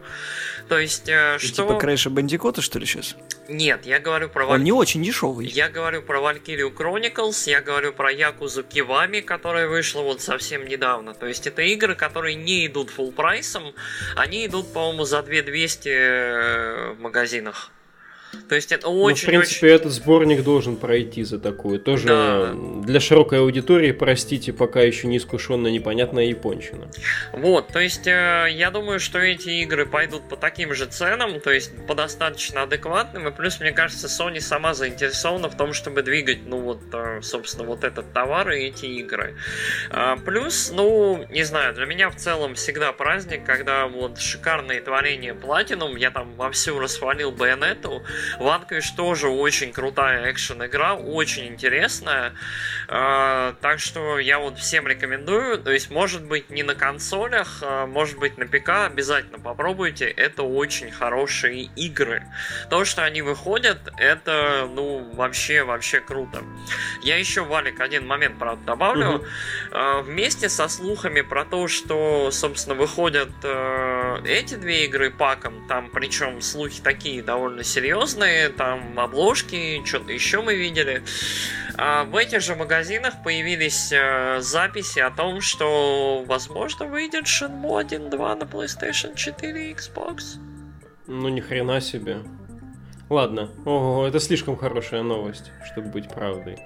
[0.67, 1.63] То есть, э, Ты что...
[1.63, 3.15] Типа Крэша Бандикота, что ли, сейчас?
[3.47, 4.47] Нет, я говорю про...
[4.47, 5.45] Он не очень дешевый.
[5.45, 11.13] Я говорю про Valkyrie Chronicles, я говорю про Якузу Кивами, которая вышла вот совсем недавно.
[11.13, 13.75] То есть это игры, которые не идут full прайсом,
[14.15, 17.71] они идут, по-моему, за 2200 э, в магазинах.
[18.47, 19.27] То есть это очень...
[19.27, 19.75] Ну, в принципе, очень...
[19.75, 21.79] этот сборник должен пройти за такую.
[21.79, 22.53] Тоже да.
[22.53, 26.89] для широкой аудитории, простите, пока еще не искушенная непонятная япончина.
[27.33, 31.51] Вот, то есть э, я думаю, что эти игры пойдут по таким же ценам, то
[31.51, 36.45] есть по достаточно адекватным, и плюс, мне кажется, Sony сама заинтересована в том, чтобы двигать,
[36.45, 39.35] ну вот, э, собственно, вот этот товар и эти игры.
[39.89, 45.33] А, плюс, ну, не знаю, для меня в целом всегда праздник, когда вот шикарные творения
[45.33, 48.03] Platinum, я там вовсю расхвалил Байонету,
[48.39, 52.33] Vanquish тоже очень крутая экшен-игра, очень интересная.
[52.87, 55.57] А, так что я вот всем рекомендую.
[55.57, 58.69] То есть, может быть, не на консолях, а, может быть, на ПК.
[58.85, 60.05] Обязательно попробуйте.
[60.05, 62.23] Это очень хорошие игры.
[62.69, 66.43] То, что они выходят, это, ну, вообще, вообще круто.
[67.01, 69.15] Я еще, Валик, один момент, правда, добавлю.
[69.15, 69.25] Угу.
[70.03, 76.41] Вместе со слухами про то, что, собственно, выходят э, эти две игры паком, там, причем
[76.41, 81.03] слухи такие довольно серьезные, разные, там обложки, что-то еще мы видели.
[81.77, 88.35] А в этих же магазинах появились э, записи о том, что, возможно, выйдет Shenmue 1.2
[88.35, 90.39] на PlayStation 4 и Xbox.
[91.07, 92.19] Ну, ни хрена себе.
[93.09, 96.57] Ладно, ого, это слишком хорошая новость, чтобы быть правдой.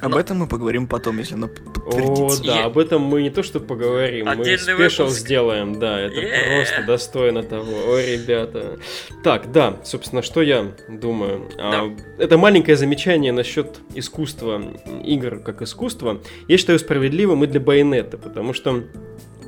[0.00, 0.20] Об Но...
[0.20, 2.42] этом мы поговорим потом, если оно подтвердится.
[2.42, 2.64] О, да, Я...
[2.64, 6.56] об этом мы не то что поговорим, Отдельный мы спешл сделаем, да, это yeah.
[6.56, 7.72] просто достойно того.
[7.72, 8.78] О, ребята.
[9.22, 11.48] Так, да, собственно, что я думаю.
[11.58, 11.82] А, да.
[11.82, 14.62] А, это маленькое замечание насчет искусства
[15.04, 16.20] игр как искусства.
[16.48, 18.84] Я считаю справедливым и для Байонета, потому что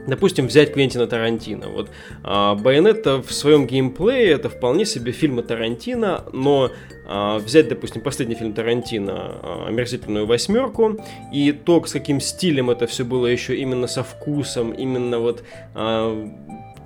[0.07, 1.69] Допустим, взять Квентина Тарантино.
[1.69, 1.91] Вот
[2.23, 6.71] а, Байонетта в своем геймплее это вполне себе фильмы Тарантино, но
[7.09, 10.99] а, взять, допустим, последний фильм Тарантино а, «Омерзительную восьмерку»,
[11.33, 15.43] и то, с каким стилем это все было еще именно со вкусом, именно вот
[15.75, 16.29] а,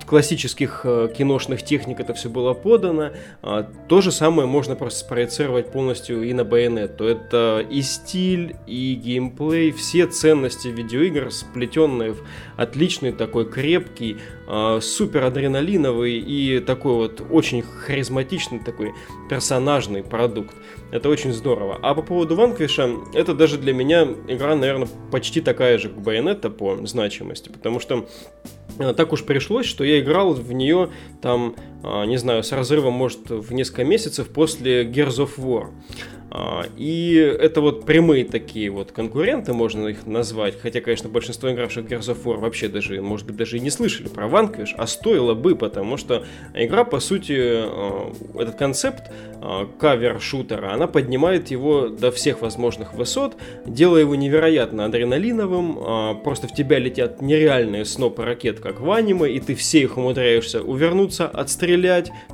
[0.05, 3.11] классических э, киношных техник это все было подано.
[3.41, 6.87] А, то же самое можно просто спроецировать полностью и на.
[6.87, 12.23] То это и стиль, и геймплей, все ценности видеоигр, сплетенные в
[12.57, 18.93] отличный такой крепкий, а, супер адреналиновый и такой вот очень харизматичный такой
[19.29, 20.55] персонажный продукт.
[20.91, 21.79] Это очень здорово.
[21.81, 26.49] А по поводу Ванквиша, это даже для меня игра, наверное, почти такая же, как Байонетта
[26.49, 28.07] по значимости, потому что
[28.77, 30.89] э, так уж пришлось, что я играл в нее
[31.21, 35.69] там, не знаю, с разрывом, может, в несколько месяцев после Gears of War.
[36.33, 40.57] А, и это вот прямые такие вот конкуренты, можно их назвать.
[40.59, 43.69] Хотя, конечно, большинство игравших в Gears of War вообще даже, может быть, даже и не
[43.69, 49.67] слышали про Vanquish, а стоило бы, потому что игра, по сути, а, этот концепт а,
[49.77, 56.79] cover-шутера, она поднимает его до всех возможных высот, делая его невероятно адреналиновым, просто в тебя
[56.79, 61.70] летят нереальные снопы ракет, как в аниме, и ты все их умудряешься увернуться, отстрелять,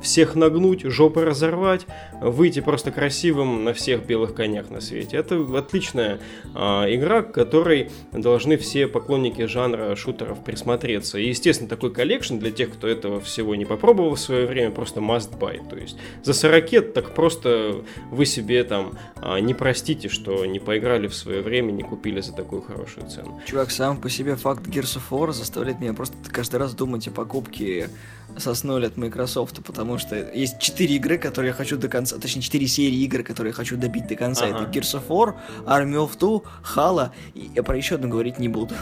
[0.00, 1.86] всех нагнуть, жопы разорвать,
[2.20, 5.16] выйти просто красивым на все всех белых конях на свете.
[5.16, 6.20] Это отличная
[6.54, 11.18] а, игра, к которой должны все поклонники жанра шутеров присмотреться.
[11.18, 15.00] И, естественно, такой collection для тех, кто этого всего не попробовал в свое время, просто
[15.00, 15.66] must buy.
[15.66, 21.06] То есть за 40 так просто вы себе там а, не простите, что не поиграли
[21.06, 23.40] в свое время, не купили за такую хорошую цену.
[23.46, 27.10] Чувак, сам по себе факт Gears of War заставляет меня просто каждый раз думать о
[27.10, 27.88] покупке
[28.36, 32.66] соснули от Microsoft, потому что есть четыре игры, которые я хочу до конца, точнее, четыре
[32.66, 34.46] серии игр, которые я хочу добить до конца.
[34.46, 34.62] Ага.
[34.62, 35.34] Это Gears of War,
[35.66, 36.42] Army of Two,
[36.74, 38.74] Halo, и я про еще одну говорить не буду.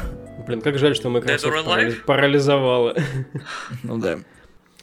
[0.47, 2.95] Блин, как жаль, что Microsoft парализовала.
[3.83, 4.19] Ну да.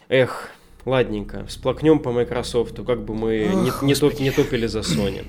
[0.08, 0.50] Эх,
[0.86, 5.24] Ладненько, всплакнем по Microsoft, как бы мы Ох, не, не, топ, не топили за Sony.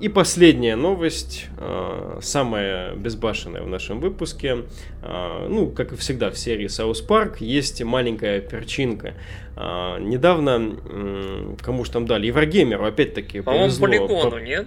[0.00, 4.64] И последняя новость, э, самая безбашенная в нашем выпуске.
[5.02, 9.14] Э, ну, как и всегда в серии South Park, есть маленькая перчинка.
[9.56, 13.86] Э, недавно, э, кому же там дали, Еврогеймеру опять-таки повезло.
[13.86, 14.66] По-моему, Полигону, нет?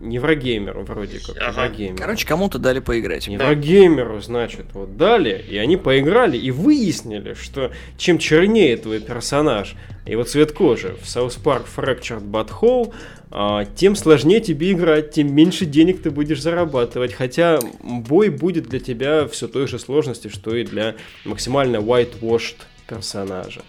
[0.00, 1.36] Неврогеймеру вроде как.
[1.36, 1.64] Ага.
[1.64, 1.98] Еврогеймеру.
[1.98, 3.28] Короче, кому-то дали поиграть.
[3.28, 9.74] Неврогеймеру, значит, вот дали, и они поиграли, и выяснили, что чем чернее твой персонаж,
[10.06, 12.92] его цвет кожи в South Park Fractured Butthole,
[13.30, 17.12] а, тем сложнее тебе играть, тем меньше денег ты будешь зарабатывать.
[17.12, 20.94] Хотя бой будет для тебя все той же сложности, что и для
[21.24, 22.56] максимально whitewashed
[22.88, 23.60] персонажа.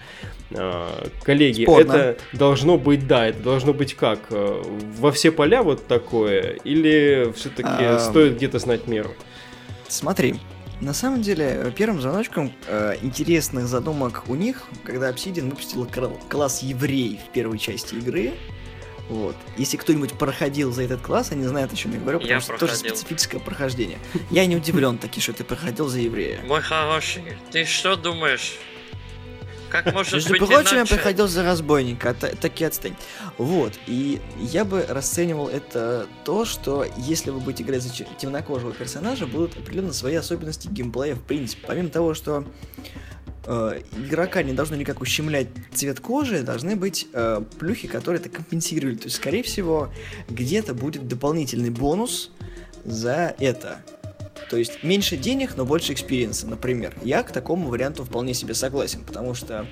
[0.51, 1.91] А, коллеги, Спорно.
[1.91, 4.19] это должно быть, да, это должно быть как?
[4.31, 4.63] Э,
[4.97, 6.57] во все поля вот такое?
[6.63, 7.99] Или все-таки а...
[7.99, 9.13] стоит где-то знать меру?
[9.87, 10.35] Смотри,
[10.81, 15.87] на самом деле, первым звоночком э, интересных задумок у них, когда Obsidian выпустила
[16.29, 18.33] класс еврей в первой части игры,
[19.09, 19.35] вот.
[19.57, 22.49] Если кто-нибудь проходил за этот класс, они знают, о чем я говорю, потому я что
[22.49, 22.75] проходил.
[22.75, 23.97] тоже специфическое прохождение.
[24.29, 26.39] Я не удивлен таки, что ты проходил за еврея.
[26.45, 28.53] Мой хороший, ты что думаешь?
[29.69, 32.95] Как может Между быть прочим, я приходил за разбойника, а таки отстань.
[33.37, 39.27] Вот, и я бы расценивал это то, что если вы будете играть за темнокожего персонажа,
[39.27, 41.65] будут определенно свои особенности геймплея в принципе.
[41.67, 42.45] Помимо того, что
[43.45, 48.95] э, игрока не должно никак ущемлять цвет кожи, должны быть э, плюхи, которые это компенсировали.
[48.95, 49.91] То есть, скорее всего,
[50.29, 52.31] где-то будет дополнительный бонус
[52.83, 53.83] за это.
[54.49, 56.93] То есть меньше денег, но больше experience а, например.
[57.03, 59.67] Я к такому варианту вполне себе согласен, потому что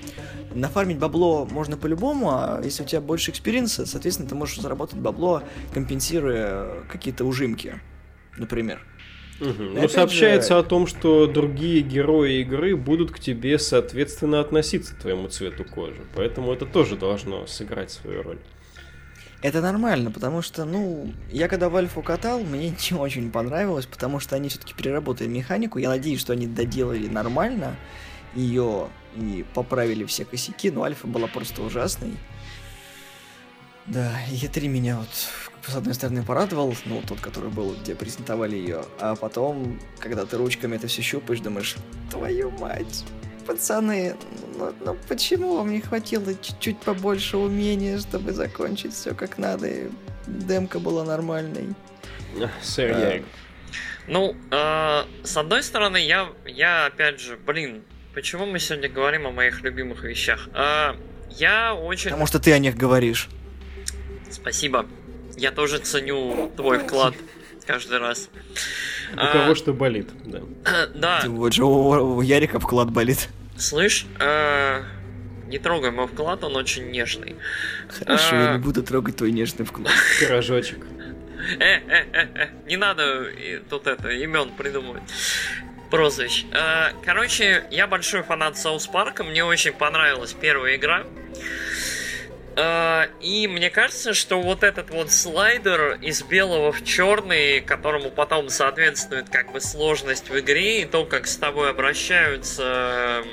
[0.53, 4.99] нафармить бабло можно по-любому, а если у тебя больше experience а, соответственно, ты можешь заработать
[4.99, 5.41] бабло,
[5.73, 7.79] компенсируя какие-то ужимки,
[8.37, 8.85] например.
[9.39, 9.63] Угу.
[9.63, 10.59] Ну, сообщается же...
[10.59, 16.01] о том, что другие герои игры будут к тебе, соответственно, относиться к твоему цвету кожи.
[16.15, 18.39] Поэтому это тоже должно сыграть свою роль.
[19.41, 24.19] Это нормально, потому что, ну, я когда в Альфу катал, мне не очень понравилось, потому
[24.19, 25.77] что они все-таки переработали механику.
[25.77, 27.75] Я надеюсь, что они доделали нормально
[28.35, 32.13] ее и поправили все косяки, но Альфа была просто ужасной.
[33.85, 35.07] Да, Е3 меня вот
[35.65, 40.37] с одной стороны порадовал, ну, тот, который был, где презентовали ее, а потом, когда ты
[40.37, 41.75] ручками это все щупаешь, думаешь,
[42.09, 43.05] твою мать,
[43.47, 44.15] пацаны,
[44.57, 49.87] ну, ну почему вам не хватило чуть-чуть побольше умения, чтобы закончить все как надо, и
[50.27, 51.73] демка была нормальной?
[52.61, 53.23] Сэр а.
[54.07, 57.83] Ну, э, с одной стороны, я, я опять же, блин,
[58.13, 60.47] почему мы сегодня говорим о моих любимых вещах?
[60.53, 60.93] Э,
[61.31, 62.11] я очень...
[62.11, 63.27] Потому что ты о них говоришь.
[64.29, 64.85] Спасибо.
[65.35, 67.15] Я тоже ценю твой вклад
[67.65, 68.29] каждый раз.
[69.13, 70.41] У а, кого что болит, да.
[70.95, 71.23] Да.
[71.27, 73.29] Вот же у, у Ярика вклад болит.
[73.57, 74.83] Слышь, а,
[75.47, 77.35] не трогай мой вклад, он очень нежный.
[77.89, 79.91] Хорошо, а, я не буду трогать твой нежный вклад.
[80.19, 80.85] Пирожочек.
[81.59, 83.27] Э, э, э, э, не надо
[83.69, 85.03] тут это имен придумывать
[85.89, 86.45] прозвищ.
[87.05, 91.05] Короче, я большой фанат Соус Парка, мне очень понравилась первая игра.
[92.59, 98.49] А, и мне кажется, что вот этот вот слайдер из белого в черный, которому потом
[98.49, 103.23] соответствует как бы сложность в игре и то, как с тобой обращаются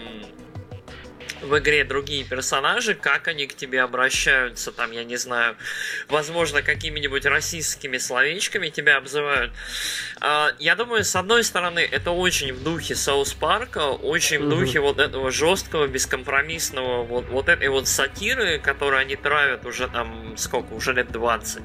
[1.43, 5.57] в игре другие персонажи, как они к тебе обращаются, там, я не знаю,
[6.09, 9.53] возможно, какими-нибудь российскими словечками тебя обзывают.
[10.21, 14.81] А, я думаю, с одной стороны, это очень в духе Саус Парка, очень в духе
[14.81, 20.73] вот этого жесткого, бескомпромиссного, вот, вот этой вот сатиры, которую они травят уже там, сколько,
[20.73, 21.63] уже лет 20.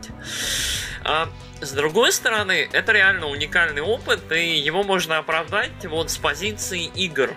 [1.04, 1.30] А,
[1.62, 7.36] с другой стороны, это реально уникальный опыт, и его можно оправдать вот с позиции игр.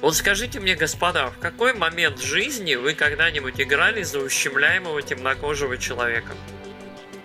[0.00, 6.32] Вот скажите мне, господа, в какой момент жизни вы когда-нибудь играли за ущемляемого темнокожего человека?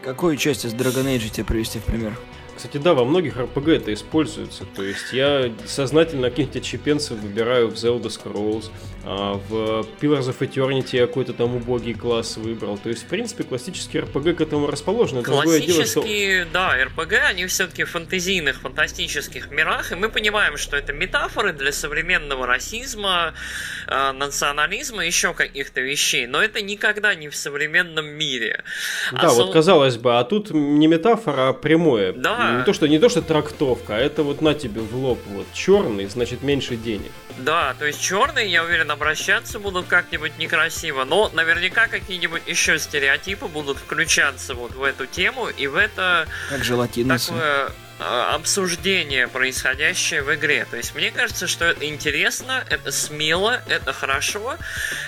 [0.03, 2.17] Какую часть из Dragon Age тебе привести в пример?
[2.61, 4.65] Кстати, да, во многих RPG это используется.
[4.75, 8.69] То есть я сознательно каких-то чепенцев выбираю в Zelda Scrolls,
[9.03, 12.77] а в Pillars of Eternity я какой-то там убогий класс выбрал.
[12.77, 15.23] То есть, в принципе, классические RPG к этому расположены.
[15.23, 16.53] Классические, дело, что...
[16.53, 21.71] да, RPG, они все-таки в фантазийных, фантастических мирах, и мы понимаем, что это метафоры для
[21.71, 23.33] современного расизма,
[23.87, 28.63] э, национализма, еще каких-то вещей, но это никогда не в современном мире.
[29.11, 29.51] Да, а вот сол...
[29.51, 32.13] казалось бы, а тут не метафора, а прямое.
[32.13, 32.50] Да.
[32.59, 35.47] Не то, что, не то, что трактовка, а это вот на тебе в лоб, вот
[35.53, 37.11] черный, значит меньше денег.
[37.37, 43.47] Да, то есть черные, я уверен, обращаться будут как-нибудь некрасиво, но наверняка какие-нибудь еще стереотипы
[43.47, 46.27] будут включаться вот в эту тему и в это...
[46.49, 47.27] Как желатиносы.
[47.27, 47.71] Такое
[48.01, 50.65] обсуждение, происходящее в игре.
[50.69, 54.57] То есть мне кажется, что это интересно, это смело, это хорошо,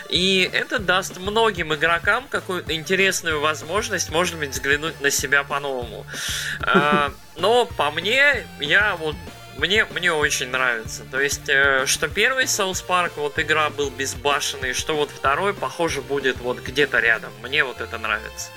[0.09, 6.05] и это даст многим игрокам какую-то интересную возможность, может быть, взглянуть на себя по-новому.
[6.61, 9.15] А, но по мне, я вот
[9.57, 11.03] мне, мне очень нравится.
[11.11, 16.01] То есть, э, что первый South Park вот игра был безбашенный, что вот второй, похоже,
[16.01, 17.31] будет вот где-то рядом.
[17.41, 18.49] Мне вот это нравится.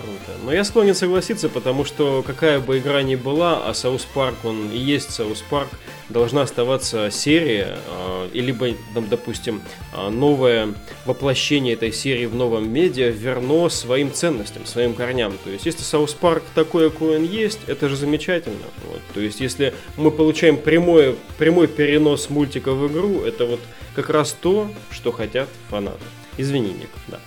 [0.00, 0.38] Круто.
[0.44, 4.70] Но я склонен согласиться, потому что какая бы игра ни была, а South Park, он
[4.70, 5.68] и есть South Park,
[6.08, 10.74] должна оставаться серия, э, и либо, допустим, а, новое
[11.06, 15.34] воплощение этой серии в новом медиа верно своим ценностям, своим корням.
[15.44, 18.56] То есть, если South Park такой, какой он есть, это же замечательно.
[18.88, 19.00] Вот.
[19.14, 23.60] То есть, если мы получаем прямой, прямой перенос мультика в игру, это вот
[23.94, 26.00] как раз то, что хотят фанаты.
[26.38, 27.20] Извини, Ник, да.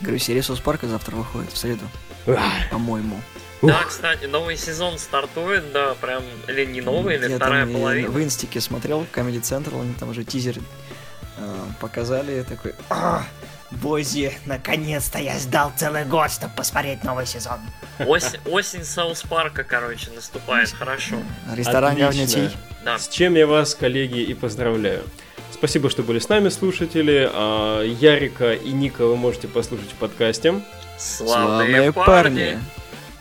[0.00, 1.84] Говорю, серия Сус Парка завтра выходит, в среду.
[2.70, 3.20] По-моему.
[3.62, 8.08] Да, кстати, новый сезон стартует, да, прям, или не новый, или Я вторая там половина.
[8.08, 10.58] в инстике смотрел, Comedy Central, они там уже тизер
[11.38, 13.24] э, показали, такой, а,
[13.72, 17.58] боже, наконец-то я ждал целый год, чтобы посмотреть новый сезон.
[17.98, 21.16] Осень, осень South Park а, короче, наступает, хорошо.
[21.52, 22.50] Ресторан говнячей.
[22.84, 22.98] Да.
[22.98, 25.02] С чем я вас, коллеги, и поздравляю.
[25.52, 27.28] Спасибо, что были с нами, слушатели.
[27.32, 30.60] А, Ярика и Ника вы можете послушать в подкасте.
[30.98, 32.04] Славные, Славные парни.
[32.04, 32.58] парни.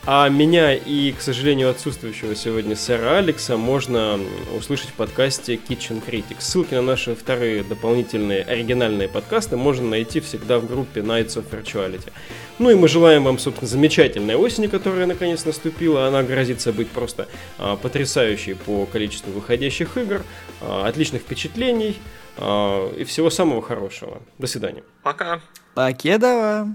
[0.09, 4.17] А меня и, к сожалению, отсутствующего сегодня сэра Алекса можно
[4.57, 6.39] услышать в подкасте Kitchen Critics.
[6.39, 12.09] Ссылки на наши вторые дополнительные оригинальные подкасты можно найти всегда в группе Nights of Virtuality.
[12.57, 16.07] Ну и мы желаем вам, собственно, замечательной осени, которая наконец наступила.
[16.07, 20.23] Она грозится быть просто а, потрясающей по количеству выходящих игр,
[20.61, 21.97] а, отличных впечатлений
[22.37, 24.21] и всего самого хорошего.
[24.37, 24.83] До свидания.
[25.03, 25.41] Пока.
[25.73, 26.67] Покедова.